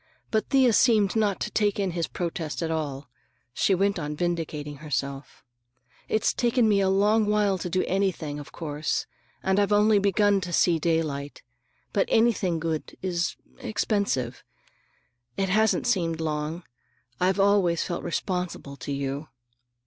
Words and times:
But 0.31 0.49
Thea 0.49 0.73
seemed 0.73 1.15
not 1.15 1.39
to 1.41 1.51
take 1.51 1.79
in 1.79 1.91
his 1.91 2.07
protest 2.07 2.63
at 2.63 2.71
all. 2.71 3.07
She 3.53 3.75
went 3.75 3.99
on 3.99 4.15
vindicating 4.15 4.77
herself. 4.77 5.43
"It's 6.09 6.33
taken 6.33 6.67
me 6.67 6.81
a 6.81 6.89
long 6.89 7.27
while 7.27 7.59
to 7.59 7.69
do 7.69 7.83
anything, 7.85 8.39
of 8.39 8.51
course, 8.51 9.05
and 9.43 9.59
I've 9.59 9.71
only 9.71 9.99
begun 9.99 10.41
to 10.41 10.51
see 10.51 10.79
daylight. 10.79 11.43
But 11.93 12.05
anything 12.09 12.59
good 12.59 12.97
is—expensive. 13.03 14.43
It 15.37 15.49
hasn't 15.49 15.85
seemed 15.85 16.19
long. 16.19 16.63
I've 17.19 17.39
always 17.39 17.83
felt 17.83 18.03
responsible 18.03 18.77
to 18.77 18.91
you." 18.91 19.27